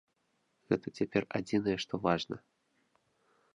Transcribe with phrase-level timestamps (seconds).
[0.71, 2.37] Гэта цяпер адзінае, што важна.